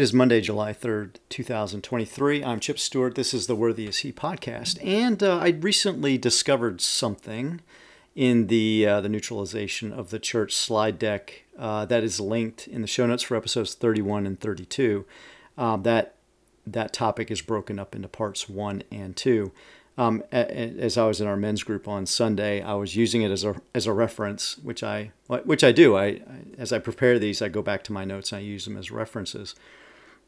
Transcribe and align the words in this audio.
It 0.00 0.04
is 0.04 0.14
Monday, 0.14 0.40
July 0.40 0.72
3rd, 0.72 1.16
2023. 1.28 2.42
I'm 2.42 2.58
Chip 2.58 2.78
Stewart. 2.78 3.16
This 3.16 3.34
is 3.34 3.46
the 3.46 3.54
Worthy 3.54 3.86
Is 3.86 3.98
He 3.98 4.12
podcast. 4.14 4.78
And 4.82 5.22
uh, 5.22 5.36
I 5.36 5.50
recently 5.50 6.16
discovered 6.16 6.80
something 6.80 7.60
in 8.16 8.46
the, 8.46 8.86
uh, 8.86 9.02
the 9.02 9.10
neutralization 9.10 9.92
of 9.92 10.08
the 10.08 10.18
church 10.18 10.54
slide 10.56 10.98
deck 10.98 11.44
uh, 11.58 11.84
that 11.84 12.02
is 12.02 12.18
linked 12.18 12.66
in 12.66 12.80
the 12.80 12.86
show 12.86 13.04
notes 13.04 13.24
for 13.24 13.36
episodes 13.36 13.74
31 13.74 14.26
and 14.26 14.40
32. 14.40 15.04
Um, 15.58 15.82
that, 15.82 16.14
that 16.66 16.94
topic 16.94 17.30
is 17.30 17.42
broken 17.42 17.78
up 17.78 17.94
into 17.94 18.08
parts 18.08 18.48
one 18.48 18.82
and 18.90 19.14
two. 19.14 19.52
Um, 19.98 20.24
as 20.32 20.96
I 20.96 21.06
was 21.06 21.20
in 21.20 21.26
our 21.26 21.36
men's 21.36 21.62
group 21.62 21.86
on 21.86 22.06
Sunday, 22.06 22.62
I 22.62 22.72
was 22.72 22.96
using 22.96 23.20
it 23.20 23.30
as 23.30 23.44
a 23.44 23.60
as 23.74 23.86
a 23.86 23.92
reference, 23.92 24.56
which 24.56 24.82
I 24.82 25.10
which 25.26 25.62
I 25.62 25.72
do. 25.72 25.94
I, 25.94 26.04
I 26.04 26.22
as 26.56 26.72
I 26.72 26.78
prepare 26.78 27.18
these, 27.18 27.42
I 27.42 27.50
go 27.50 27.60
back 27.60 27.84
to 27.84 27.92
my 27.92 28.06
notes 28.06 28.32
and 28.32 28.38
I 28.38 28.42
use 28.42 28.64
them 28.64 28.78
as 28.78 28.90
references. 28.90 29.54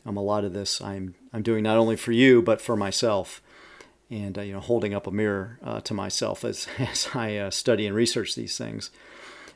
Um, 0.04 0.16
a 0.16 0.22
lot 0.22 0.44
of 0.44 0.52
this 0.52 0.80
I'm 0.80 1.14
I'm 1.32 1.42
doing 1.42 1.62
not 1.62 1.78
only 1.78 1.96
for 1.96 2.12
you 2.12 2.42
but 2.42 2.60
for 2.60 2.76
myself, 2.76 3.42
and 4.10 4.36
uh, 4.36 4.42
you 4.42 4.52
know 4.52 4.60
holding 4.60 4.94
up 4.94 5.06
a 5.06 5.10
mirror 5.10 5.58
uh, 5.62 5.80
to 5.82 5.94
myself 5.94 6.44
as 6.44 6.66
as 6.78 7.08
I 7.14 7.36
uh, 7.36 7.50
study 7.50 7.86
and 7.86 7.96
research 7.96 8.34
these 8.34 8.58
things. 8.58 8.90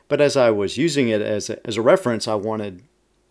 But 0.07 0.21
as 0.21 0.37
I 0.37 0.51
was 0.51 0.77
using 0.77 1.09
it 1.09 1.21
as 1.21 1.49
a, 1.49 1.65
as 1.67 1.75
a 1.75 1.81
reference, 1.81 2.27
I 2.27 2.35
wanted 2.35 2.83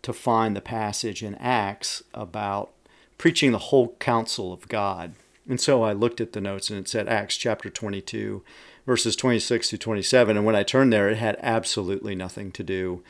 to 0.03 0.13
find 0.13 0.55
the 0.55 0.61
passage 0.61 1.23
in 1.23 1.35
Acts 1.35 2.03
about 2.13 2.71
preaching 3.17 3.51
the 3.51 3.57
whole 3.57 3.95
counsel 3.99 4.53
of 4.53 4.67
God. 4.67 5.13
And 5.49 5.59
so 5.59 5.83
I 5.83 5.93
looked 5.93 6.21
at 6.21 6.33
the 6.33 6.41
notes 6.41 6.69
and 6.69 6.79
it 6.79 6.87
said 6.87 7.07
Acts 7.07 7.35
chapter 7.35 7.69
22, 7.69 8.43
verses 8.85 9.15
26 9.15 9.69
to 9.69 9.77
27. 9.77 10.37
And 10.37 10.45
when 10.45 10.55
I 10.55 10.63
turned 10.63 10.93
there, 10.93 11.09
it 11.09 11.17
had 11.17 11.37
absolutely 11.41 12.15
nothing 12.15 12.51
to 12.51 12.63
do 12.63 13.03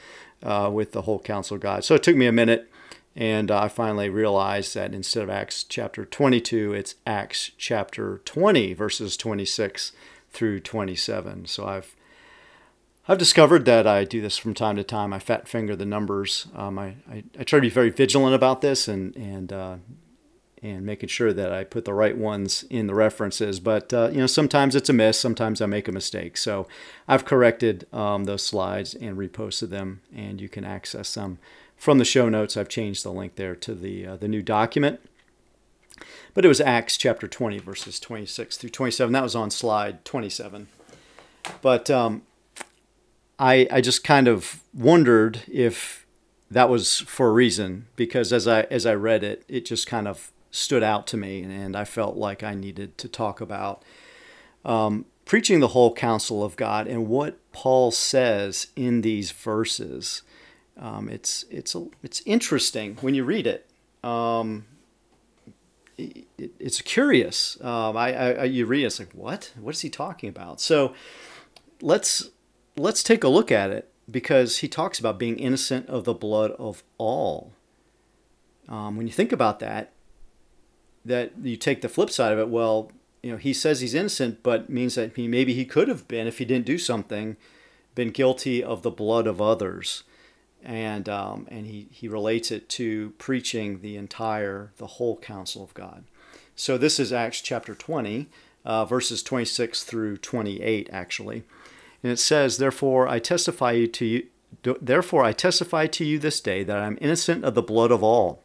uh, 0.43 0.69
with 0.71 0.91
the 0.91 1.03
whole 1.03 1.19
counsel 1.19 1.55
of 1.55 1.61
God. 1.61 1.83
So 1.83 1.95
it 1.95 2.03
took 2.03 2.15
me 2.15 2.27
a 2.27 2.31
minute 2.31 2.69
and 3.17 3.49
I 3.49 3.67
finally 3.67 4.09
realized 4.09 4.75
that 4.75 4.93
instead 4.93 5.23
of 5.23 5.29
Acts 5.31 5.63
chapter 5.63 6.05
22, 6.05 6.73
it's 6.73 6.93
Acts 7.07 7.49
chapter 7.57 8.21
20, 8.25 8.75
verses 8.75 9.17
26 9.17 9.91
through 10.29 10.59
27. 10.59 11.47
So 11.47 11.65
I've 11.65 11.95
I've 13.09 13.17
discovered 13.17 13.65
that 13.65 13.87
I 13.87 14.03
do 14.03 14.21
this 14.21 14.37
from 14.37 14.53
time 14.53 14.75
to 14.75 14.83
time. 14.83 15.13
I 15.13 15.19
fat 15.19 15.47
finger 15.47 15.75
the 15.75 15.85
numbers. 15.85 16.47
Um, 16.53 16.77
I, 16.77 16.95
I, 17.09 17.23
I, 17.39 17.43
try 17.43 17.57
to 17.57 17.61
be 17.61 17.69
very 17.69 17.89
vigilant 17.89 18.35
about 18.35 18.61
this 18.61 18.87
and 18.87 19.15
and 19.15 19.51
uh, 19.51 19.77
and 20.61 20.85
making 20.85 21.09
sure 21.09 21.31
that 21.33 21.51
I 21.51 21.63
put 21.63 21.85
the 21.85 21.93
right 21.93 22.17
ones 22.17 22.65
in 22.69 22.85
the 22.85 22.93
references. 22.93 23.59
But 23.59 23.93
uh, 23.93 24.09
you 24.11 24.19
know, 24.19 24.27
sometimes 24.27 24.75
it's 24.75 24.89
a 24.89 24.93
miss. 24.93 25.19
Sometimes 25.19 25.61
I 25.61 25.65
make 25.67 25.87
a 25.87 25.93
mistake. 25.93 26.37
So 26.37 26.67
I've 27.07 27.25
corrected 27.25 27.87
um, 27.93 28.25
those 28.25 28.43
slides 28.43 28.93
and 28.93 29.17
reposted 29.17 29.69
them, 29.69 30.01
and 30.13 30.39
you 30.39 30.49
can 30.49 30.65
access 30.65 31.13
them 31.15 31.39
from 31.77 31.99
the 31.99 32.05
show 32.05 32.27
notes, 32.27 32.57
I've 32.57 32.69
changed 32.69 33.03
the 33.03 33.11
link 33.11 33.35
there 33.35 33.55
to 33.55 33.73
the 33.73 34.05
uh, 34.05 34.15
the 34.17 34.27
new 34.27 34.41
document. 34.41 34.99
But 36.33 36.45
it 36.45 36.49
was 36.49 36.61
Acts 36.61 36.97
chapter 36.97 37.27
20, 37.27 37.57
verses 37.59 37.99
26 37.99 38.57
through 38.57 38.69
27. 38.69 39.11
That 39.11 39.23
was 39.23 39.35
on 39.35 39.49
slide 39.49 40.05
27. 40.05 40.67
But 41.63 41.89
um, 41.89 42.21
I, 43.39 43.67
I 43.71 43.81
just 43.81 44.03
kind 44.03 44.27
of 44.27 44.61
wondered 44.71 45.41
if 45.47 46.05
that 46.51 46.69
was 46.69 46.99
for 46.99 47.29
a 47.29 47.33
reason, 47.33 47.87
because 47.95 48.31
as 48.31 48.47
I 48.47 48.61
as 48.63 48.85
I 48.85 48.93
read 48.93 49.23
it, 49.23 49.43
it 49.47 49.65
just 49.65 49.87
kind 49.87 50.07
of 50.07 50.31
stood 50.51 50.83
out 50.83 51.07
to 51.07 51.17
me, 51.17 51.41
and 51.43 51.75
I 51.75 51.85
felt 51.85 52.15
like 52.15 52.43
I 52.43 52.53
needed 52.53 52.97
to 52.99 53.07
talk 53.07 53.41
about 53.41 53.83
um, 54.63 55.05
preaching 55.25 55.59
the 55.59 55.69
whole 55.69 55.93
counsel 55.93 56.43
of 56.43 56.55
God 56.55 56.87
and 56.87 57.07
what 57.07 57.37
Paul 57.51 57.91
says 57.91 58.67
in 58.75 59.01
these 59.01 59.31
verses 59.31 60.21
um, 60.79 61.09
it's 61.09 61.45
it's 61.49 61.75
a, 61.75 61.87
it's 62.03 62.21
interesting 62.25 62.97
when 63.01 63.15
you 63.15 63.23
read 63.23 63.47
it. 63.47 63.69
Um, 64.03 64.65
it, 65.97 66.27
it's 66.37 66.81
curious. 66.81 67.57
Um, 67.61 67.97
I, 67.97 68.13
I, 68.13 68.43
you 68.43 68.65
read 68.65 68.83
it, 68.83 68.87
it's 68.87 68.99
like 68.99 69.13
what? 69.13 69.53
What 69.59 69.75
is 69.75 69.81
he 69.81 69.89
talking 69.89 70.29
about? 70.29 70.61
So 70.61 70.93
let's 71.81 72.29
let's 72.75 73.01
take 73.01 73.23
a 73.23 73.27
look 73.27 73.51
at 73.51 73.71
it 73.71 73.91
because 74.09 74.59
he 74.59 74.67
talks 74.67 74.99
about 74.99 75.17
being 75.17 75.37
innocent 75.37 75.87
of 75.89 76.03
the 76.03 76.13
blood 76.13 76.51
of 76.51 76.83
all. 76.97 77.53
Um, 78.69 78.97
when 78.97 79.07
you 79.07 79.13
think 79.13 79.31
about 79.31 79.59
that, 79.59 79.93
that 81.03 81.31
you 81.41 81.57
take 81.57 81.81
the 81.81 81.89
flip 81.89 82.09
side 82.11 82.33
of 82.33 82.39
it. 82.39 82.49
Well, 82.49 82.91
you 83.23 83.31
know, 83.31 83.37
he 83.37 83.53
says 83.53 83.81
he's 83.81 83.95
innocent, 83.95 84.43
but 84.43 84.69
means 84.69 84.95
that 84.95 85.15
he 85.15 85.27
maybe 85.27 85.53
he 85.53 85.65
could 85.65 85.87
have 85.87 86.07
been 86.07 86.27
if 86.27 86.37
he 86.37 86.45
didn't 86.45 86.65
do 86.67 86.77
something, 86.77 87.35
been 87.95 88.11
guilty 88.11 88.63
of 88.63 88.83
the 88.83 88.91
blood 88.91 89.25
of 89.25 89.41
others 89.41 90.03
and 90.63 91.07
um, 91.07 91.47
and 91.49 91.65
he 91.67 91.87
he 91.91 92.07
relates 92.07 92.51
it 92.51 92.69
to 92.69 93.11
preaching 93.17 93.81
the 93.81 93.95
entire 93.95 94.71
the 94.77 94.87
whole 94.87 95.17
counsel 95.17 95.63
of 95.63 95.73
God. 95.73 96.03
So 96.55 96.77
this 96.77 96.99
is 96.99 97.13
Acts 97.13 97.41
chapter 97.41 97.75
20, 97.75 98.27
uh, 98.65 98.85
verses 98.85 99.21
26 99.21 99.83
through 99.83 100.17
28, 100.17 100.89
actually, 100.91 101.43
and 102.01 102.11
it 102.11 102.19
says, 102.19 102.57
"Therefore 102.57 103.07
I 103.07 103.19
testify 103.19 103.85
to 103.85 104.05
you." 104.05 104.27
Therefore, 104.63 105.23
I 105.23 105.33
testify 105.33 105.87
to 105.87 106.05
you 106.05 106.17
this 106.17 106.39
day 106.39 106.63
that 106.63 106.77
I 106.77 106.87
am 106.87 106.97
innocent 107.01 107.43
of 107.43 107.53
the 107.53 107.61
blood 107.61 107.91
of 107.91 108.01
all. 108.01 108.43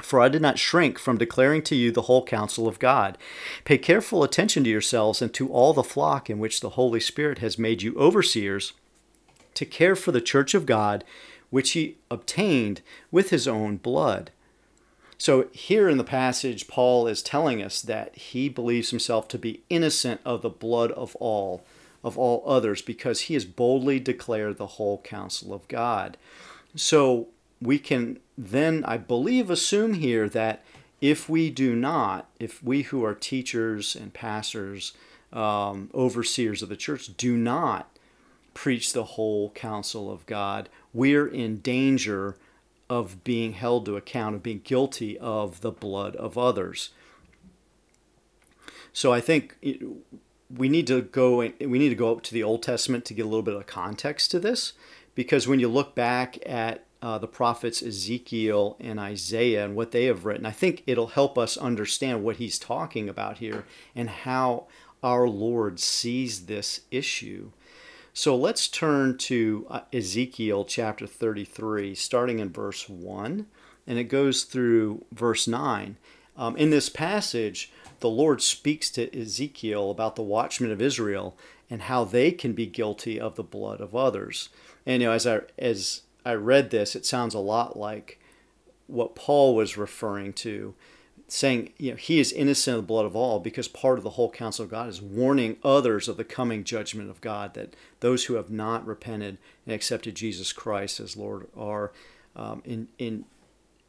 For 0.00 0.20
I 0.20 0.28
did 0.28 0.42
not 0.42 0.58
shrink 0.58 0.98
from 0.98 1.18
declaring 1.18 1.62
to 1.64 1.76
you 1.76 1.90
the 1.90 2.02
whole 2.02 2.24
counsel 2.24 2.68
of 2.68 2.78
God. 2.78 3.18
Pay 3.64 3.78
careful 3.78 4.22
attention 4.22 4.64
to 4.64 4.70
yourselves 4.70 5.20
and 5.20 5.32
to 5.34 5.48
all 5.50 5.72
the 5.72 5.82
flock 5.82 6.30
in 6.30 6.38
which 6.38 6.60
the 6.60 6.70
Holy 6.70 7.00
Spirit 7.00 7.38
has 7.38 7.58
made 7.58 7.82
you 7.82 7.94
overseers 7.96 8.72
to 9.58 9.66
care 9.66 9.96
for 9.96 10.12
the 10.12 10.20
church 10.20 10.54
of 10.54 10.66
God, 10.66 11.02
which 11.50 11.72
he 11.72 11.96
obtained 12.12 12.80
with 13.10 13.30
his 13.30 13.48
own 13.48 13.76
blood. 13.76 14.30
So, 15.18 15.48
here 15.52 15.88
in 15.88 15.98
the 15.98 16.04
passage, 16.04 16.68
Paul 16.68 17.08
is 17.08 17.24
telling 17.24 17.60
us 17.60 17.82
that 17.82 18.14
he 18.14 18.48
believes 18.48 18.90
himself 18.90 19.26
to 19.28 19.38
be 19.38 19.62
innocent 19.68 20.20
of 20.24 20.42
the 20.42 20.48
blood 20.48 20.92
of 20.92 21.16
all, 21.16 21.64
of 22.04 22.16
all 22.16 22.44
others, 22.46 22.82
because 22.82 23.22
he 23.22 23.34
has 23.34 23.44
boldly 23.44 23.98
declared 23.98 24.58
the 24.58 24.76
whole 24.78 24.98
counsel 24.98 25.52
of 25.52 25.66
God. 25.66 26.16
So, 26.76 27.26
we 27.60 27.80
can 27.80 28.20
then, 28.36 28.84
I 28.84 28.96
believe, 28.96 29.50
assume 29.50 29.94
here 29.94 30.28
that 30.28 30.62
if 31.00 31.28
we 31.28 31.50
do 31.50 31.74
not, 31.74 32.30
if 32.38 32.62
we 32.62 32.82
who 32.82 33.04
are 33.04 33.14
teachers 33.14 33.96
and 33.96 34.14
pastors, 34.14 34.92
um, 35.32 35.90
overseers 35.92 36.62
of 36.62 36.68
the 36.68 36.76
church, 36.76 37.16
do 37.16 37.36
not 37.36 37.97
preach 38.58 38.92
the 38.92 39.04
whole 39.04 39.50
counsel 39.50 40.10
of 40.10 40.26
God, 40.26 40.68
we're 40.92 41.28
in 41.28 41.60
danger 41.60 42.36
of 42.90 43.22
being 43.22 43.52
held 43.52 43.86
to 43.86 43.96
account, 43.96 44.34
of 44.34 44.42
being 44.42 44.60
guilty 44.64 45.16
of 45.18 45.60
the 45.60 45.70
blood 45.70 46.16
of 46.16 46.36
others. 46.36 46.90
So 48.92 49.12
I 49.12 49.20
think 49.20 49.56
we 50.50 50.68
need 50.68 50.88
to 50.88 51.02
go 51.02 51.36
we 51.36 51.78
need 51.78 51.90
to 51.90 51.94
go 51.94 52.10
up 52.10 52.22
to 52.24 52.34
the 52.34 52.42
Old 52.42 52.64
Testament 52.64 53.04
to 53.04 53.14
get 53.14 53.26
a 53.26 53.28
little 53.28 53.44
bit 53.44 53.54
of 53.54 53.66
context 53.66 54.32
to 54.32 54.40
this, 54.40 54.72
because 55.14 55.46
when 55.46 55.60
you 55.60 55.68
look 55.68 55.94
back 55.94 56.36
at 56.44 56.84
uh, 57.00 57.16
the 57.16 57.28
prophets 57.28 57.80
Ezekiel 57.80 58.76
and 58.80 58.98
Isaiah 58.98 59.66
and 59.66 59.76
what 59.76 59.92
they 59.92 60.06
have 60.06 60.24
written, 60.24 60.46
I 60.46 60.50
think 60.50 60.82
it'll 60.84 61.14
help 61.20 61.38
us 61.38 61.56
understand 61.56 62.24
what 62.24 62.38
he's 62.38 62.58
talking 62.58 63.08
about 63.08 63.38
here 63.38 63.64
and 63.94 64.10
how 64.10 64.66
our 65.00 65.28
Lord 65.28 65.78
sees 65.78 66.46
this 66.46 66.80
issue. 66.90 67.52
So 68.18 68.34
let's 68.34 68.66
turn 68.66 69.16
to 69.18 69.64
uh, 69.70 69.80
Ezekiel 69.92 70.64
chapter 70.64 71.06
33, 71.06 71.94
starting 71.94 72.40
in 72.40 72.50
verse 72.50 72.88
1, 72.88 73.46
and 73.86 73.96
it 73.96 74.08
goes 74.08 74.42
through 74.42 75.04
verse 75.12 75.46
9. 75.46 75.96
Um, 76.36 76.56
in 76.56 76.70
this 76.70 76.88
passage, 76.88 77.70
the 78.00 78.08
Lord 78.08 78.42
speaks 78.42 78.90
to 78.90 79.16
Ezekiel 79.16 79.92
about 79.92 80.16
the 80.16 80.24
watchmen 80.24 80.72
of 80.72 80.82
Israel 80.82 81.36
and 81.70 81.82
how 81.82 82.02
they 82.02 82.32
can 82.32 82.54
be 82.54 82.66
guilty 82.66 83.20
of 83.20 83.36
the 83.36 83.44
blood 83.44 83.80
of 83.80 83.94
others. 83.94 84.48
And 84.84 85.00
you 85.00 85.06
know, 85.06 85.14
as 85.14 85.24
I 85.24 85.42
as 85.56 86.02
I 86.24 86.32
read 86.32 86.70
this, 86.70 86.96
it 86.96 87.06
sounds 87.06 87.34
a 87.34 87.38
lot 87.38 87.78
like 87.78 88.18
what 88.88 89.14
Paul 89.14 89.54
was 89.54 89.76
referring 89.76 90.32
to 90.32 90.74
saying, 91.28 91.72
you 91.76 91.90
know, 91.90 91.96
he 91.96 92.18
is 92.18 92.32
innocent 92.32 92.76
of 92.76 92.82
the 92.82 92.86
blood 92.86 93.04
of 93.04 93.14
all 93.14 93.38
because 93.38 93.68
part 93.68 93.98
of 93.98 94.04
the 94.04 94.10
whole 94.10 94.30
counsel 94.30 94.64
of 94.64 94.70
God 94.70 94.88
is 94.88 95.02
warning 95.02 95.58
others 95.62 96.08
of 96.08 96.16
the 96.16 96.24
coming 96.24 96.64
judgment 96.64 97.10
of 97.10 97.20
God, 97.20 97.52
that 97.52 97.76
those 98.00 98.24
who 98.24 98.34
have 98.34 98.50
not 98.50 98.86
repented 98.86 99.36
and 99.66 99.74
accepted 99.74 100.14
Jesus 100.14 100.54
Christ 100.54 101.00
as 101.00 101.18
Lord 101.18 101.46
are 101.54 101.92
um, 102.34 102.62
in, 102.64 102.88
in, 102.98 103.26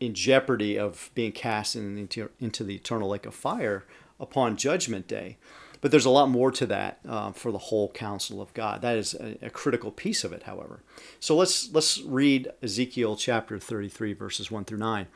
in 0.01 0.13
jeopardy 0.13 0.77
of 0.77 1.09
being 1.15 1.31
cast 1.31 1.77
into, 1.77 2.30
into 2.41 2.65
the 2.65 2.75
eternal 2.75 3.09
lake 3.09 3.25
of 3.25 3.33
fire 3.33 3.86
upon 4.19 4.57
judgment 4.57 5.07
day. 5.07 5.38
But 5.81 5.91
there's 5.91 6.06
a 6.06 6.09
lot 6.09 6.30
more 6.30 6.51
to 6.51 6.65
that 6.65 7.00
uh, 7.07 7.31
for 7.31 7.53
the 7.53 7.57
whole 7.57 7.89
counsel 7.91 8.41
of 8.41 8.53
God. 8.53 8.81
That 8.81 8.97
is 8.97 9.13
a, 9.13 9.38
a, 9.41 9.50
critical 9.50 9.91
piece 9.91 10.25
of 10.25 10.33
it, 10.33 10.44
however. 10.44 10.81
So 11.21 11.38
let's 11.38 11.71
let's 11.71 12.01
read 12.01 12.50
Ezekiel 12.62 13.15
chapter 13.15 13.57
33, 13.57 14.12
verses 14.12 14.51
1 14.51 14.65
through 14.65 14.80
9. 14.80 15.07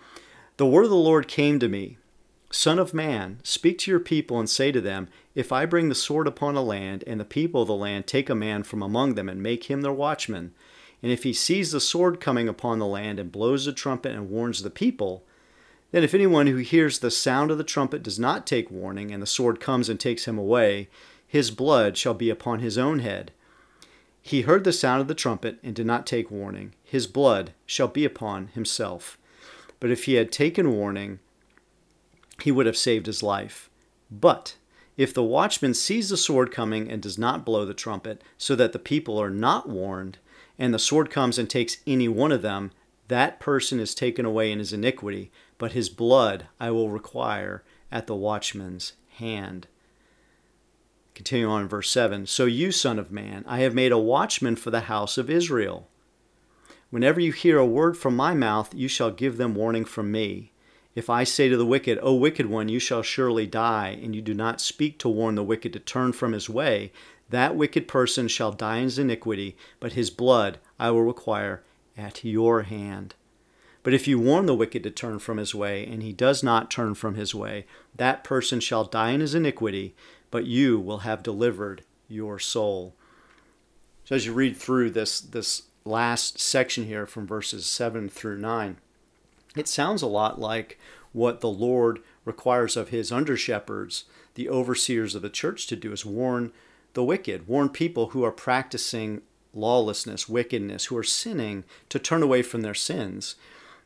The 0.56 0.66
word 0.66 0.86
of 0.86 0.90
the 0.90 0.96
Lord 0.96 1.28
came 1.28 1.60
to 1.60 1.68
me 1.68 1.98
Son 2.56 2.78
of 2.78 2.94
man, 2.94 3.40
speak 3.42 3.80
to 3.80 3.90
your 3.90 4.00
people 4.00 4.38
and 4.38 4.48
say 4.48 4.72
to 4.72 4.80
them, 4.80 5.08
If 5.34 5.52
I 5.52 5.66
bring 5.66 5.90
the 5.90 5.96
sword 5.96 6.28
upon 6.28 6.56
a 6.56 6.62
land, 6.62 7.04
and 7.08 7.20
the 7.20 7.26
people 7.26 7.64
of 7.64 7.68
the 7.68 7.74
land 7.74 8.06
take 8.06 8.30
a 8.30 8.36
man 8.36 8.62
from 8.62 8.84
among 8.84 9.16
them 9.16 9.28
and 9.28 9.42
make 9.42 9.72
him 9.72 9.82
their 9.82 9.92
watchman, 9.92 10.54
and 11.02 11.12
if 11.12 11.24
he 11.24 11.34
sees 11.34 11.72
the 11.72 11.82
sword 11.82 12.20
coming 12.20 12.48
upon 12.48 12.78
the 12.78 12.86
land 12.86 13.20
and 13.20 13.32
blows 13.32 13.66
the 13.66 13.74
trumpet 13.74 14.12
and 14.12 14.30
warns 14.30 14.62
the 14.62 14.70
people, 14.70 15.24
Then, 15.90 16.04
if 16.04 16.14
anyone 16.14 16.46
who 16.46 16.58
hears 16.58 17.00
the 17.00 17.10
sound 17.10 17.50
of 17.50 17.58
the 17.58 17.64
trumpet 17.64 18.04
does 18.04 18.20
not 18.20 18.46
take 18.46 18.70
warning, 18.70 19.12
and 19.12 19.20
the 19.20 19.26
sword 19.26 19.60
comes 19.60 19.90
and 19.90 20.00
takes 20.00 20.26
him 20.26 20.38
away, 20.38 20.90
his 21.28 21.50
blood 21.50 21.98
shall 21.98 22.14
be 22.14 22.30
upon 22.30 22.60
his 22.60 22.78
own 22.78 23.00
head. 23.00 23.32
He 24.22 24.42
heard 24.42 24.64
the 24.64 24.72
sound 24.72 25.02
of 25.02 25.08
the 25.08 25.16
trumpet 25.16 25.58
and 25.64 25.74
did 25.74 25.88
not 25.88 26.06
take 26.06 26.30
warning. 26.30 26.76
His 26.84 27.08
blood 27.08 27.54
shall 27.66 27.88
be 27.88 28.06
upon 28.06 28.50
himself. 28.50 29.18
But 29.80 29.90
if 29.90 30.04
he 30.04 30.14
had 30.14 30.32
taken 30.32 30.72
warning, 30.72 31.18
he 32.44 32.52
would 32.52 32.66
have 32.66 32.76
saved 32.76 33.06
his 33.06 33.24
life. 33.24 33.70
But 34.12 34.58
if 34.98 35.14
the 35.14 35.24
watchman 35.24 35.74
sees 35.74 36.10
the 36.10 36.18
sword 36.18 36.52
coming 36.52 36.92
and 36.92 37.02
does 37.02 37.18
not 37.18 37.46
blow 37.46 37.64
the 37.64 37.74
trumpet, 37.74 38.22
so 38.38 38.54
that 38.58 38.74
the 38.74 38.80
people 38.80 39.18
are 39.18 39.30
not 39.30 39.70
warned, 39.70 40.18
and 40.60 40.74
the 40.74 40.80
sword 40.80 41.10
comes 41.10 41.40
and 41.40 41.50
takes 41.50 41.78
any 41.88 42.10
one 42.10 42.34
of 42.34 42.42
them, 42.42 42.72
that 43.08 43.40
person 43.40 43.80
is 43.80 43.96
taken 43.96 44.26
away 44.26 44.52
in 44.52 44.60
his 44.60 44.74
iniquity, 44.74 45.32
but 45.58 45.72
his 45.72 45.88
blood 45.88 46.48
I 46.60 46.70
will 46.70 46.90
require 46.90 47.64
at 47.90 48.08
the 48.08 48.16
watchman's 48.16 48.92
hand. 49.20 49.68
Continue 51.16 51.50
on 51.50 51.62
in 51.62 51.68
verse 51.70 51.90
7 51.92 52.26
So 52.28 52.44
you, 52.44 52.74
Son 52.74 53.00
of 53.00 53.10
Man, 53.10 53.46
I 53.48 53.60
have 53.60 53.74
made 53.74 53.94
a 53.94 53.98
watchman 53.98 54.58
for 54.58 54.70
the 54.70 54.82
house 54.82 55.18
of 55.18 55.30
Israel. 55.30 55.88
Whenever 56.90 57.22
you 57.22 57.32
hear 57.32 57.58
a 57.58 57.66
word 57.66 57.98
from 57.98 58.18
my 58.18 58.34
mouth, 58.34 58.76
you 58.76 58.90
shall 58.90 59.12
give 59.12 59.38
them 59.38 59.56
warning 59.56 59.86
from 59.86 60.12
me. 60.12 60.53
If 60.96 61.10
I 61.10 61.24
say 61.24 61.50
to 61.50 61.58
the 61.58 61.66
wicked, 61.66 61.98
O 62.02 62.14
wicked 62.14 62.46
one, 62.46 62.70
you 62.70 62.80
shall 62.80 63.02
surely 63.02 63.48
die, 63.48 63.98
and 64.02 64.16
you 64.16 64.22
do 64.22 64.34
not 64.34 64.62
speak 64.62 65.00
to 65.00 65.10
warn 65.10 65.36
the 65.36 65.44
wicked 65.44 65.74
to 65.74 65.80
turn 65.80 66.14
from 66.14 66.34
his 66.34 66.50
way, 66.50 66.92
that 67.30 67.56
wicked 67.56 67.88
person 67.88 68.28
shall 68.28 68.52
die 68.52 68.78
in 68.78 68.84
his 68.84 69.00
iniquity, 69.00 69.58
but 69.80 69.94
his 69.94 70.12
blood 70.12 70.60
I 70.80 70.92
will 70.92 71.02
require 71.02 71.64
at 71.98 72.24
your 72.24 72.64
hand. 72.64 73.16
But 73.82 73.94
if 73.94 74.08
you 74.08 74.20
warn 74.20 74.46
the 74.46 74.56
wicked 74.56 74.84
to 74.84 74.92
turn 74.92 75.20
from 75.20 75.38
his 75.38 75.54
way, 75.54 75.86
and 75.86 76.04
he 76.04 76.14
does 76.14 76.44
not 76.44 76.72
turn 76.72 76.94
from 76.94 77.16
his 77.16 77.34
way, 77.34 77.66
that 77.96 78.24
person 78.24 78.60
shall 78.60 78.86
die 78.86 79.12
in 79.12 79.20
his 79.20 79.36
iniquity, 79.36 79.96
but 80.32 80.46
you 80.46 80.80
will 80.80 81.00
have 81.00 81.24
delivered 81.24 81.84
your 82.08 82.40
soul. 82.40 82.96
So 84.06 84.16
as 84.16 84.26
you 84.26 84.34
read 84.34 84.56
through 84.56 84.92
this 84.92 85.20
this 85.20 85.64
last 85.86 86.40
section 86.40 86.86
here 86.86 87.06
from 87.06 87.28
verses 87.28 87.66
7 87.66 88.08
through 88.10 88.38
9, 88.38 88.78
it 89.56 89.68
sounds 89.68 90.02
a 90.02 90.08
lot 90.08 90.40
like 90.40 90.80
what 91.12 91.42
the 91.42 91.50
Lord 91.50 92.00
requires 92.26 92.76
of 92.76 92.90
his 92.90 93.12
under 93.12 93.38
shepherds, 93.38 94.06
the 94.36 94.50
overseers 94.50 95.16
of 95.16 95.22
the 95.22 95.30
church 95.30 95.68
to 95.68 95.76
do 95.76 95.92
is 95.92 96.06
warn 96.06 96.52
the 96.94 97.04
wicked, 97.04 97.48
warn 97.48 97.70
people 97.70 98.10
who 98.10 98.24
are 98.24 98.32
practicing 98.32 99.22
lawlessness, 99.54 100.28
wickedness, 100.28 100.86
who 100.86 100.98
are 100.98 101.04
sinning 101.04 101.64
to 101.90 102.00
turn 102.00 102.24
away 102.24 102.42
from 102.42 102.62
their 102.62 102.74
sins. 102.74 103.36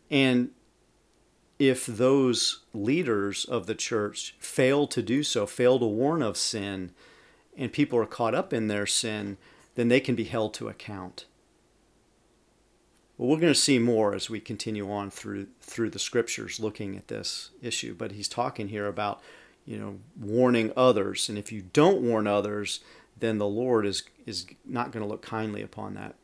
And 0.09 0.51
if 1.59 1.85
those 1.85 2.61
leaders 2.73 3.43
of 3.45 3.65
the 3.65 3.75
church 3.75 4.35
fail 4.39 4.87
to 4.87 5.01
do 5.01 5.23
so, 5.23 5.45
fail 5.45 5.79
to 5.79 5.85
warn 5.85 6.21
of 6.21 6.37
sin, 6.37 6.91
and 7.57 7.73
people 7.73 7.99
are 7.99 8.05
caught 8.05 8.35
up 8.35 8.53
in 8.53 8.67
their 8.67 8.85
sin, 8.85 9.37
then 9.75 9.87
they 9.87 9.99
can 9.99 10.15
be 10.15 10.25
held 10.25 10.53
to 10.55 10.69
account. 10.69 11.25
Well, 13.17 13.29
we're 13.29 13.39
going 13.39 13.53
to 13.53 13.59
see 13.59 13.79
more 13.79 14.13
as 14.13 14.29
we 14.29 14.39
continue 14.39 14.91
on 14.91 15.09
through 15.09 15.47
through 15.61 15.89
the 15.89 15.99
scriptures 15.99 16.59
looking 16.59 16.95
at 16.95 17.07
this 17.07 17.49
issue, 17.61 17.95
but 17.95 18.11
he's 18.11 18.27
talking 18.27 18.67
here 18.67 18.87
about, 18.87 19.21
you 19.65 19.77
know, 19.77 19.99
warning 20.19 20.71
others, 20.77 21.27
and 21.27 21.37
if 21.37 21.51
you 21.51 21.63
don't 21.73 22.01
warn 22.01 22.27
others, 22.27 22.81
then 23.19 23.39
the 23.39 23.47
Lord 23.47 23.85
is 23.85 24.03
is 24.25 24.45
not 24.65 24.91
going 24.91 25.03
to 25.03 25.09
look 25.09 25.23
kindly 25.23 25.61
upon 25.61 25.95
that. 25.95 26.15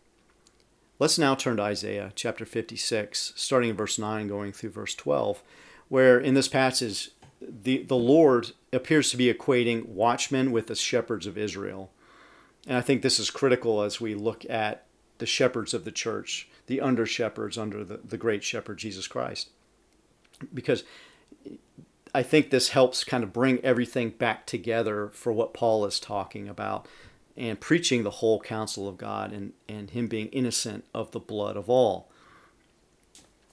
Let's 0.99 1.17
now 1.17 1.33
turn 1.33 1.57
to 1.57 1.63
Isaiah 1.63 2.11
chapter 2.15 2.45
56, 2.45 3.33
starting 3.35 3.71
in 3.71 3.75
verse 3.75 3.97
9, 3.97 4.27
going 4.27 4.51
through 4.51 4.69
verse 4.69 4.93
12, 4.93 5.41
where 5.89 6.19
in 6.19 6.35
this 6.35 6.47
passage, 6.47 7.09
the, 7.41 7.83
the 7.83 7.95
Lord 7.95 8.51
appears 8.71 9.09
to 9.11 9.17
be 9.17 9.33
equating 9.33 9.87
watchmen 9.87 10.51
with 10.51 10.67
the 10.67 10.75
shepherds 10.75 11.25
of 11.25 11.37
Israel. 11.37 11.91
And 12.67 12.77
I 12.77 12.81
think 12.81 13.01
this 13.01 13.19
is 13.19 13.31
critical 13.31 13.81
as 13.81 13.99
we 13.99 14.13
look 14.13 14.45
at 14.49 14.85
the 15.17 15.25
shepherds 15.25 15.73
of 15.73 15.85
the 15.85 15.91
church, 15.91 16.47
the 16.67 16.81
under 16.81 17.05
shepherds 17.05 17.57
under 17.57 17.83
the, 17.83 17.97
the 17.97 18.17
great 18.17 18.43
shepherd 18.43 18.77
Jesus 18.77 19.07
Christ. 19.07 19.49
Because 20.53 20.83
I 22.13 22.23
think 22.23 22.49
this 22.49 22.69
helps 22.69 23.03
kind 23.03 23.23
of 23.23 23.33
bring 23.33 23.59
everything 23.59 24.09
back 24.09 24.45
together 24.45 25.09
for 25.13 25.31
what 25.31 25.53
Paul 25.53 25.85
is 25.85 25.99
talking 25.99 26.47
about 26.47 26.87
and 27.35 27.59
preaching 27.59 28.03
the 28.03 28.11
whole 28.11 28.39
counsel 28.39 28.87
of 28.87 28.97
God 28.97 29.31
and, 29.31 29.53
and 29.67 29.89
him 29.89 30.07
being 30.07 30.27
innocent 30.27 30.85
of 30.93 31.11
the 31.11 31.19
blood 31.19 31.57
of 31.57 31.69
all. 31.69 32.09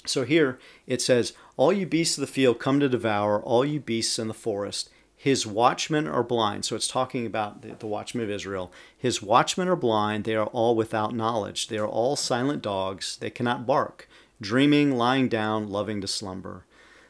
So 0.06 0.24
here 0.24 0.58
it 0.86 1.00
says, 1.00 1.32
All 1.56 1.72
you 1.72 1.86
beasts 1.86 2.18
of 2.18 2.22
the 2.22 2.26
field 2.26 2.58
come 2.58 2.80
to 2.80 2.88
devour, 2.88 3.42
all 3.42 3.64
you 3.64 3.80
beasts 3.80 4.18
in 4.18 4.28
the 4.28 4.34
forest. 4.34 4.90
His 5.22 5.46
watchmen 5.46 6.06
are 6.06 6.22
blind. 6.22 6.64
So 6.64 6.74
it's 6.74 6.88
talking 6.88 7.26
about 7.26 7.60
the, 7.60 7.74
the 7.78 7.86
watchmen 7.86 8.24
of 8.24 8.30
Israel. 8.30 8.72
His 8.96 9.20
watchmen 9.20 9.68
are 9.68 9.76
blind. 9.76 10.24
They 10.24 10.34
are 10.34 10.46
all 10.46 10.74
without 10.74 11.14
knowledge. 11.14 11.68
They 11.68 11.76
are 11.76 11.86
all 11.86 12.16
silent 12.16 12.62
dogs. 12.62 13.18
They 13.18 13.28
cannot 13.28 13.66
bark, 13.66 14.08
dreaming, 14.40 14.96
lying 14.96 15.28
down, 15.28 15.68
loving 15.68 16.00
to 16.00 16.08
slumber. 16.08 16.64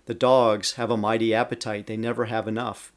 The 0.07 0.15
dogs 0.15 0.73
have 0.73 0.91
a 0.91 0.97
mighty 0.97 1.33
appetite. 1.33 1.87
They 1.87 1.97
never 1.97 2.25
have 2.25 2.49
enough. 2.49 2.91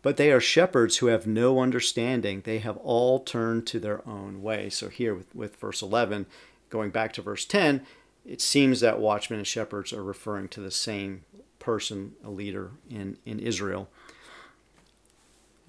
But 0.00 0.16
they 0.16 0.32
are 0.32 0.40
shepherds 0.40 0.96
who 0.96 1.08
have 1.08 1.26
no 1.26 1.60
understanding. 1.60 2.40
They 2.40 2.60
have 2.60 2.78
all 2.78 3.20
turned 3.20 3.66
to 3.66 3.78
their 3.78 4.00
own 4.08 4.42
way. 4.42 4.70
So 4.70 4.88
here 4.88 5.14
with, 5.14 5.34
with 5.34 5.56
verse 5.56 5.82
11, 5.82 6.24
going 6.70 6.88
back 6.88 7.12
to 7.12 7.20
verse 7.20 7.44
10, 7.44 7.84
it 8.24 8.40
seems 8.40 8.80
that 8.80 8.98
watchmen 8.98 9.40
and 9.40 9.46
shepherds 9.46 9.92
are 9.92 10.02
referring 10.02 10.48
to 10.48 10.60
the 10.60 10.70
same 10.70 11.26
person, 11.58 12.14
a 12.24 12.30
leader 12.30 12.70
in, 12.88 13.18
in 13.26 13.38
Israel. 13.38 13.90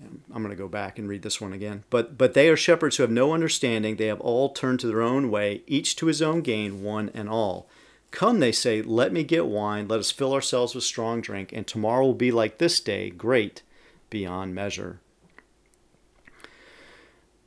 I'm 0.01 0.44
going 0.44 0.50
to 0.50 0.56
go 0.56 0.68
back 0.68 1.00
and 1.00 1.07
read 1.07 1.21
this 1.21 1.39
one 1.39 1.53
again. 1.53 1.83
But 1.89 2.18
but 2.18 2.33
they 2.33 2.50
are 2.50 2.57
shepherds 2.57 2.97
who 2.97 3.03
have 3.03 3.12
no 3.12 3.33
understanding. 3.33 3.95
They 3.95 4.07
have 4.07 4.19
all 4.19 4.50
turned 4.50 4.80
to 4.81 4.88
their 4.88 5.01
own 5.01 5.31
way, 5.31 5.63
each 5.68 5.95
to 5.97 6.07
his 6.07 6.21
own 6.21 6.42
gain, 6.42 6.83
one 6.83 7.09
and 7.13 7.30
all. 7.30 7.69
Come, 8.12 8.39
they 8.39 8.51
say, 8.51 8.81
let 8.81 9.12
me 9.12 9.24
get 9.24 9.45
wine. 9.45 9.88
Let 9.88 10.00
us 10.00 10.12
fill 10.12 10.33
ourselves 10.33 10.74
with 10.74 10.86
strong 10.86 11.21
drink, 11.21 11.51
and 11.51 11.68
tomorrow 11.68 12.06
will 12.06 12.13
be 12.13 12.31
like 12.31 12.57
this 12.57 12.80
day, 12.80 13.09
great 13.09 13.62
beyond 14.09 14.56
measure. 14.56 15.00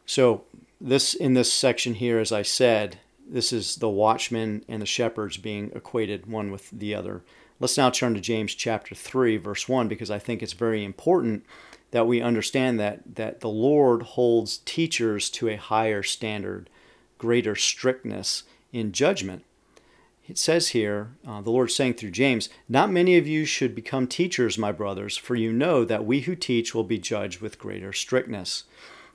So, 0.05 0.45
this 0.81 1.15
in 1.15 1.35
this 1.35 1.53
section 1.53 1.95
here, 1.95 2.19
as 2.19 2.33
I 2.33 2.43
said, 2.43 2.99
this 3.27 3.53
is 3.53 3.77
the 3.77 3.89
watchmen 3.89 4.65
and 4.69 4.81
the 4.81 4.87
shepherds 4.87 5.37
being 5.37 5.71
equated 5.75 6.27
one 6.27 6.50
with 6.50 6.71
the 6.71 6.95
other. 6.95 7.23
Let's 7.61 7.76
now 7.76 7.90
turn 7.90 8.14
to 8.14 8.21
James 8.21 8.55
chapter 8.55 8.95
3, 8.95 9.37
verse 9.38 9.69
1, 9.69 9.88
because 9.88 10.11
I 10.11 10.19
think 10.19 10.43
it's 10.43 10.52
very 10.52 10.85
important 10.85 11.45
that 11.90 12.07
we 12.07 12.21
understand 12.21 12.78
that, 12.80 13.16
that 13.16 13.40
the 13.40 13.49
Lord 13.49 14.02
holds 14.02 14.59
teachers 14.59 15.30
to 15.30 15.49
a 15.49 15.57
higher 15.57 16.02
standard, 16.02 16.68
greater 17.18 17.57
strictness 17.57 18.45
in 18.73 18.92
judgment 18.92 19.45
it 20.28 20.37
says 20.37 20.68
here, 20.68 21.12
uh, 21.26 21.40
the 21.40 21.50
Lord 21.50 21.71
saying 21.71 21.95
through 21.95 22.11
James, 22.11 22.50
Not 22.68 22.90
many 22.90 23.16
of 23.16 23.26
you 23.26 23.47
should 23.47 23.75
become 23.75 24.07
teachers, 24.07 24.59
my 24.59 24.73
brothers, 24.73 25.16
for 25.16 25.35
you 25.35 25.52
know 25.54 25.87
that 25.87 26.04
we 26.04 26.21
who 26.21 26.37
teach 26.37 26.75
will 26.75 26.85
be 26.85 26.99
judged 26.99 27.40
with 27.40 27.59
greater 27.59 27.95
strictness. 27.95 28.64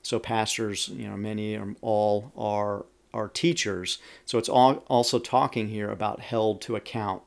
So, 0.02 0.18
pastors, 0.18 0.88
you 0.88 1.08
know, 1.08 1.16
many 1.16 1.56
or 1.56 1.76
all 1.82 2.32
are, 2.36 2.88
are 3.14 3.28
teachers. 3.28 4.00
So, 4.26 4.40
it's 4.40 4.50
all, 4.50 4.84
also 4.88 5.20
talking 5.20 5.68
here 5.68 5.92
about 5.92 6.20
held 6.20 6.62
to 6.62 6.76
account 6.76 7.22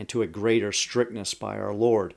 and 0.00 0.08
to 0.08 0.22
a 0.22 0.26
greater 0.26 0.72
strictness 0.72 1.32
by 1.34 1.56
our 1.58 1.72
Lord. 1.72 2.14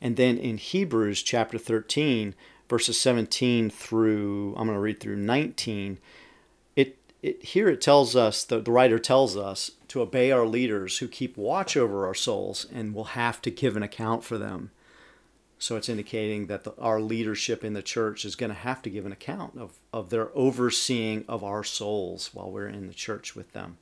And 0.00 0.16
then 0.16 0.38
in 0.38 0.56
Hebrews 0.56 1.22
chapter 1.22 1.58
13, 1.58 2.34
verses 2.68 2.98
17 3.00 3.70
through, 3.70 4.54
I'm 4.56 4.66
going 4.66 4.76
to 4.76 4.80
read 4.80 5.00
through 5.00 5.16
19 5.16 5.98
it, 6.76 6.96
it 7.22 7.42
here 7.44 7.68
it 7.68 7.80
tells 7.80 8.16
us, 8.16 8.44
the, 8.44 8.60
the 8.60 8.70
writer 8.70 8.98
tells 8.98 9.36
us 9.36 9.72
to 9.88 10.00
obey 10.00 10.30
our 10.30 10.46
leaders 10.46 10.98
who 10.98 11.08
keep 11.08 11.36
watch 11.36 11.76
over 11.76 12.06
our 12.06 12.14
souls 12.14 12.66
and 12.72 12.94
will 12.94 13.04
have 13.04 13.42
to 13.42 13.50
give 13.50 13.76
an 13.76 13.82
account 13.82 14.24
for 14.24 14.38
them. 14.38 14.70
So 15.58 15.76
it's 15.76 15.90
indicating 15.90 16.46
that 16.46 16.64
the, 16.64 16.74
our 16.78 17.00
leadership 17.00 17.62
in 17.62 17.74
the 17.74 17.82
church 17.82 18.24
is 18.24 18.34
going 18.34 18.48
to 18.48 18.56
have 18.56 18.80
to 18.82 18.90
give 18.90 19.04
an 19.04 19.12
account 19.12 19.58
of, 19.58 19.72
of 19.92 20.08
their 20.08 20.30
overseeing 20.34 21.24
of 21.28 21.44
our 21.44 21.62
souls 21.62 22.30
while 22.32 22.50
we're 22.50 22.68
in 22.68 22.86
the 22.86 22.94
church 22.94 23.36
with 23.36 23.52
them. 23.52 23.76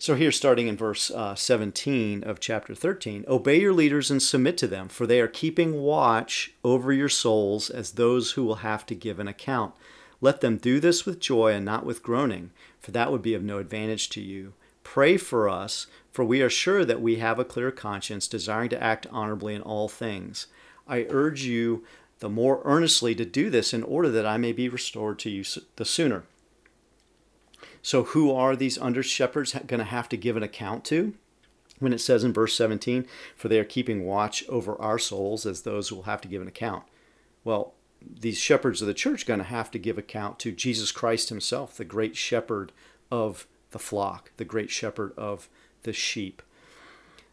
So 0.00 0.14
here, 0.14 0.30
starting 0.30 0.68
in 0.68 0.76
verse 0.76 1.10
uh, 1.10 1.34
17 1.34 2.22
of 2.22 2.38
chapter 2.38 2.72
13, 2.72 3.24
obey 3.26 3.60
your 3.60 3.72
leaders 3.72 4.12
and 4.12 4.22
submit 4.22 4.56
to 4.58 4.68
them, 4.68 4.88
for 4.88 5.08
they 5.08 5.20
are 5.20 5.26
keeping 5.26 5.82
watch 5.82 6.52
over 6.62 6.92
your 6.92 7.08
souls 7.08 7.68
as 7.68 7.90
those 7.90 8.32
who 8.32 8.44
will 8.44 8.56
have 8.56 8.86
to 8.86 8.94
give 8.94 9.18
an 9.18 9.26
account. 9.26 9.74
Let 10.20 10.40
them 10.40 10.56
do 10.56 10.78
this 10.78 11.04
with 11.04 11.18
joy 11.18 11.52
and 11.52 11.64
not 11.64 11.84
with 11.84 12.04
groaning, 12.04 12.52
for 12.78 12.92
that 12.92 13.10
would 13.10 13.22
be 13.22 13.34
of 13.34 13.42
no 13.42 13.58
advantage 13.58 14.08
to 14.10 14.20
you. 14.20 14.52
Pray 14.84 15.16
for 15.16 15.48
us, 15.48 15.88
for 16.12 16.24
we 16.24 16.42
are 16.42 16.50
sure 16.50 16.84
that 16.84 17.02
we 17.02 17.16
have 17.16 17.40
a 17.40 17.44
clear 17.44 17.72
conscience, 17.72 18.28
desiring 18.28 18.68
to 18.70 18.82
act 18.82 19.08
honorably 19.10 19.56
in 19.56 19.62
all 19.62 19.88
things. 19.88 20.46
I 20.86 21.06
urge 21.10 21.42
you 21.42 21.84
the 22.20 22.28
more 22.28 22.62
earnestly 22.64 23.16
to 23.16 23.24
do 23.24 23.50
this 23.50 23.74
in 23.74 23.82
order 23.82 24.10
that 24.10 24.26
I 24.26 24.36
may 24.36 24.52
be 24.52 24.68
restored 24.68 25.18
to 25.20 25.30
you 25.30 25.44
the 25.74 25.84
sooner. 25.84 26.22
So, 27.88 28.02
who 28.02 28.30
are 28.30 28.54
these 28.54 28.76
under 28.76 29.02
shepherds 29.02 29.54
going 29.66 29.78
to 29.78 29.84
have 29.84 30.10
to 30.10 30.18
give 30.18 30.36
an 30.36 30.42
account 30.42 30.84
to? 30.84 31.14
when 31.78 31.94
it 31.94 32.00
says 32.00 32.22
in 32.22 32.34
verse 32.34 32.54
17, 32.54 33.06
For 33.34 33.48
they 33.48 33.58
are 33.58 33.64
keeping 33.64 34.04
watch 34.04 34.46
over 34.46 34.78
our 34.78 34.98
souls 34.98 35.46
as 35.46 35.62
those 35.62 35.88
who 35.88 35.96
will 35.96 36.02
have 36.02 36.20
to 36.20 36.28
give 36.28 36.42
an 36.42 36.48
account. 36.48 36.82
Well, 37.44 37.72
these 38.02 38.36
shepherds 38.36 38.82
of 38.82 38.88
the 38.88 38.94
church 38.94 39.22
are 39.22 39.26
going 39.26 39.38
to 39.38 39.44
have 39.44 39.70
to 39.70 39.78
give 39.78 39.96
account 39.96 40.38
to 40.40 40.52
Jesus 40.52 40.92
Christ 40.92 41.30
himself, 41.30 41.78
the 41.78 41.84
great 41.84 42.14
shepherd 42.14 42.72
of 43.10 43.46
the 43.70 43.78
flock, 43.78 44.32
the 44.36 44.44
great 44.44 44.70
shepherd 44.70 45.14
of 45.16 45.48
the 45.84 45.94
sheep. 45.94 46.42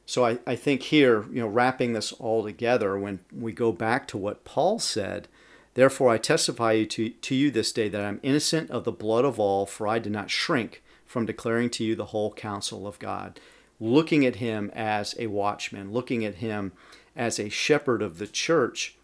So 0.05 0.23
I, 0.25 0.37
I 0.47 0.55
think 0.55 0.83
here, 0.83 1.25
you 1.31 1.41
know, 1.41 1.49
wrapping 1.49 1.91
this 1.91 2.13
all 2.13 2.45
together, 2.45 2.97
when 2.97 3.19
we 3.35 3.51
go 3.51 3.73
back 3.73 4.07
to 4.09 4.17
what 4.17 4.45
Paul 4.45 4.79
said, 4.79 5.27
Therefore 5.75 6.09
I 6.09 6.17
testify 6.17 6.83
to, 6.85 7.09
to 7.09 7.35
you 7.35 7.51
this 7.51 7.71
day 7.71 7.89
that 7.89 8.01
I 8.01 8.07
am 8.07 8.21
innocent 8.23 8.71
of 8.71 8.85
the 8.85 8.91
blood 8.91 9.25
of 9.25 9.39
all, 9.39 9.65
for 9.65 9.87
I 9.87 9.99
did 9.99 10.11
not 10.11 10.31
shrink 10.31 10.81
from 11.05 11.25
declaring 11.25 11.69
to 11.71 11.83
you 11.83 11.95
the 11.95 12.05
whole 12.05 12.33
counsel 12.33 12.87
of 12.87 12.97
God. 12.97 13.39
Looking 13.79 14.25
at 14.25 14.37
him 14.37 14.71
as 14.73 15.15
a 15.19 15.27
watchman, 15.27 15.91
looking 15.91 16.25
at 16.25 16.35
him 16.35 16.71
as 17.15 17.39
a 17.39 17.49
shepherd 17.49 18.01
of 18.01 18.17
the 18.17 18.27
church 18.27 18.95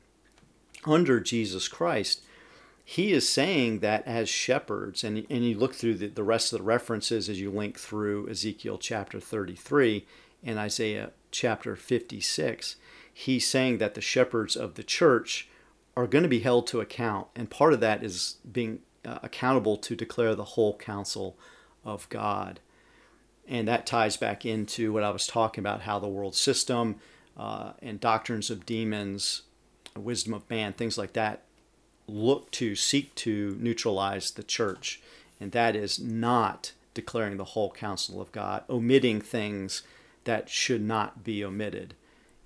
under 0.85 1.19
Jesus 1.19 1.67
Christ, 1.67 2.21
he 2.83 3.11
is 3.11 3.27
saying 3.27 3.79
that 3.79 4.07
as 4.07 4.29
shepherds, 4.29 5.03
and, 5.03 5.25
and 5.29 5.45
you 5.45 5.57
look 5.57 5.75
through 5.75 5.95
the, 5.95 6.07
the 6.07 6.23
rest 6.23 6.51
of 6.51 6.59
the 6.59 6.65
references 6.65 7.29
as 7.29 7.39
you 7.39 7.51
link 7.51 7.77
through 7.77 8.29
Ezekiel 8.29 8.77
chapter 8.77 9.19
33 9.19 10.05
and 10.43 10.57
Isaiah 10.57 11.11
chapter 11.31 11.75
56, 11.75 12.77
he's 13.13 13.45
saying 13.45 13.77
that 13.79 13.93
the 13.93 14.01
shepherds 14.01 14.55
of 14.55 14.75
the 14.75 14.83
church 14.83 15.49
are 16.01 16.07
going 16.07 16.23
to 16.23 16.29
be 16.29 16.39
held 16.39 16.67
to 16.67 16.81
account. 16.81 17.27
And 17.35 17.49
part 17.49 17.73
of 17.73 17.79
that 17.81 18.03
is 18.03 18.37
being 18.49 18.79
uh, 19.05 19.19
accountable 19.21 19.77
to 19.77 19.95
declare 19.95 20.35
the 20.35 20.43
whole 20.43 20.75
counsel 20.77 21.37
of 21.85 22.09
God. 22.09 22.59
And 23.47 23.67
that 23.67 23.85
ties 23.85 24.17
back 24.17 24.45
into 24.45 24.93
what 24.93 25.03
I 25.03 25.11
was 25.11 25.27
talking 25.27 25.61
about 25.61 25.81
how 25.81 25.99
the 25.99 26.07
world 26.07 26.35
system 26.35 26.95
uh, 27.37 27.73
and 27.81 27.99
doctrines 27.99 28.49
of 28.49 28.65
demons, 28.65 29.43
wisdom 29.95 30.33
of 30.33 30.49
man, 30.49 30.73
things 30.73 30.97
like 30.97 31.13
that 31.13 31.43
look 32.07 32.51
to 32.51 32.75
seek 32.75 33.13
to 33.15 33.57
neutralize 33.59 34.31
the 34.31 34.43
church. 34.43 35.01
And 35.39 35.51
that 35.51 35.75
is 35.75 35.99
not 35.99 36.73
declaring 36.93 37.37
the 37.37 37.45
whole 37.45 37.71
counsel 37.71 38.21
of 38.21 38.31
God, 38.31 38.63
omitting 38.69 39.21
things 39.21 39.83
that 40.23 40.49
should 40.49 40.81
not 40.81 41.23
be 41.23 41.43
omitted. 41.43 41.95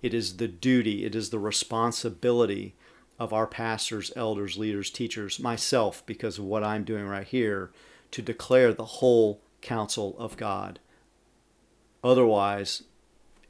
It 0.01 0.13
is 0.13 0.37
the 0.37 0.47
duty, 0.47 1.05
it 1.05 1.15
is 1.15 1.29
the 1.29 1.39
responsibility 1.39 2.75
of 3.17 3.33
our 3.33 3.47
pastors, 3.47 4.11
elders, 4.15 4.57
leaders, 4.57 4.89
teachers, 4.89 5.39
myself, 5.39 6.05
because 6.05 6.37
of 6.37 6.45
what 6.45 6.63
I'm 6.63 6.83
doing 6.83 7.05
right 7.05 7.27
here, 7.27 7.71
to 8.11 8.21
declare 8.21 8.73
the 8.73 8.85
whole 8.85 9.41
counsel 9.61 10.15
of 10.19 10.37
God. 10.37 10.79
Otherwise, 12.03 12.83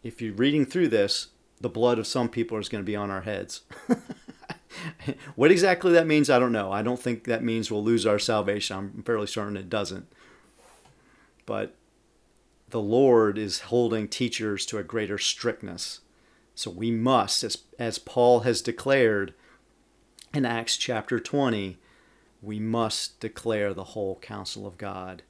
if 0.03 0.22
you're 0.22 0.34
reading 0.34 0.65
through 0.65 0.89
this, 0.89 1.27
the 1.60 1.69
blood 1.69 2.00
of 2.00 2.07
some 2.07 2.29
people 2.29 2.57
is 2.57 2.69
going 2.69 2.84
to 2.84 2.86
be 2.86 2.95
on 2.95 3.10
our 3.10 3.22
heads. 3.22 3.62
what 5.36 5.51
exactly 5.51 5.91
that 5.93 6.07
means, 6.07 6.29
I 6.29 6.39
don't 6.39 6.51
know. 6.51 6.72
I 6.72 6.81
don't 6.81 7.00
think 7.00 7.24
that 7.24 7.43
means 7.43 7.72
we'll 7.72 7.84
lose 7.84 8.05
our 8.05 8.19
salvation. 8.19 8.77
I'm 8.95 9.03
fairly 9.03 9.27
certain 9.27 9.57
it 9.57 9.69
doesn't. 9.69 10.07
But 11.45 11.75
the 12.69 12.81
Lord 12.81 13.38
is 13.38 13.62
holding 13.62 14.07
teachers 14.07 14.65
to 14.67 14.77
a 14.77 14.84
greater 14.84 15.17
strictness. 15.17 16.01
So 16.55 16.72
we 16.72 16.91
must, 16.91 17.43
as, 17.43 17.57
as 17.77 17.98
Paul 17.98 18.41
has 18.41 18.62
declared 18.62 19.34
in 20.35 20.45
Acts 20.45 20.75
chapter 20.75 21.19
20, 21.19 21.77
we 22.41 22.59
must 22.59 23.19
declare 23.19 23.73
the 23.73 23.83
whole 23.83 24.19
counsel 24.19 24.67
of 24.67 24.77
God. 24.77 25.23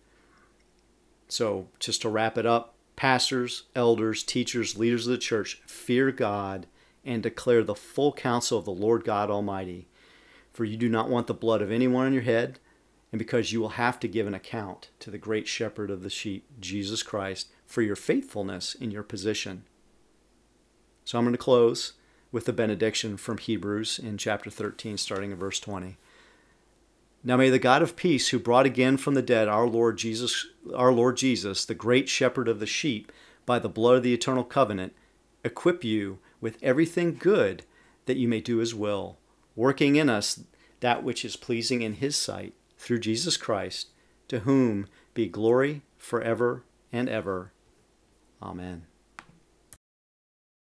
So, 1.28 1.68
just 1.80 2.02
to 2.02 2.10
wrap 2.10 2.38
it 2.38 2.46
up, 2.46 2.74
pastors, 2.96 3.64
elders, 3.76 4.24
teachers, 4.24 4.78
leaders 4.78 5.06
of 5.06 5.12
the 5.12 5.18
church, 5.18 5.62
fear 5.66 6.12
God 6.12 6.68
and 7.04 7.22
declare 7.22 7.64
the 7.64 7.76
full 7.76 8.14
counsel 8.14 8.58
of 8.58 8.66
the 8.66 8.72
Lord 8.72 9.04
God 9.04 9.30
Almighty. 9.30 9.88
For 10.54 10.66
you 10.66 10.78
do 10.78 10.90
not 10.90 11.10
want 11.10 11.28
the 11.28 11.34
blood 11.34 11.62
of 11.62 11.72
anyone 11.72 12.08
on 12.08 12.14
your 12.14 12.24
head, 12.24 12.60
and 13.12 13.20
because 13.20 13.54
you 13.54 13.62
will 13.62 13.70
have 13.70 14.00
to 14.00 14.08
give 14.08 14.28
an 14.28 14.34
account 14.34 14.90
to 15.00 15.12
the 15.12 15.18
great 15.18 15.48
shepherd 15.48 15.92
of 15.92 16.02
the 16.02 16.10
sheep, 16.10 16.46
Jesus 16.60 17.04
Christ, 17.04 17.50
for 17.66 17.82
your 17.82 17.96
faithfulness 17.96 18.74
in 18.74 18.92
your 18.92 19.04
position. 19.04 19.64
So 21.04 21.18
I'm 21.18 21.26
going 21.26 21.34
to 21.34 21.38
close 21.38 21.94
with 22.36 22.44
the 22.44 22.52
benediction 22.52 23.16
from 23.16 23.38
Hebrews 23.38 23.98
in 23.98 24.18
chapter 24.18 24.50
13, 24.50 24.98
starting 24.98 25.32
in 25.32 25.38
verse 25.38 25.58
20. 25.58 25.96
Now 27.24 27.38
may 27.38 27.50
the 27.50 27.58
God 27.58 27.82
of 27.82 27.96
peace, 27.96 28.28
who 28.28 28.40
brought 28.40 28.66
again 28.66 28.98
from 28.98 29.14
the 29.14 29.22
dead 29.22 29.48
our 29.48 29.66
Lord 29.66 29.98
Jesus, 29.98 30.46
our 30.76 30.92
Lord 30.92 31.16
Jesus, 31.16 31.64
the 31.64 31.74
great 31.74 32.10
shepherd 32.10 32.50
of 32.50 32.60
the 32.60 32.66
sheep, 32.66 33.14
by 33.46 33.58
the 33.58 33.70
blood 33.70 33.96
of 33.96 34.04
the 34.04 34.14
eternal 34.14 34.44
covenant, 34.44 34.94
equip 35.46 35.86
you 35.86 36.20
with 36.42 36.62
everything 36.62 37.16
good 37.16 37.64
that 38.06 38.18
you 38.18 38.28
may 38.28 38.42
do 38.42 38.58
his 38.58 38.76
will, 38.76 39.18
working 39.56 39.96
in 39.96 40.10
us 40.10 40.44
that 40.82 41.06
which 41.06 41.24
is 41.24 41.38
pleasing 41.38 41.84
in 41.84 41.94
his 41.94 42.18
sight, 42.18 42.54
through 42.78 43.00
Jesus 43.00 43.38
Christ, 43.38 43.92
to 44.28 44.40
whom 44.40 44.88
be 45.14 45.30
glory 45.30 45.84
forever 45.98 46.66
and 46.92 47.08
ever. 47.08 47.54
Amen. 48.42 48.88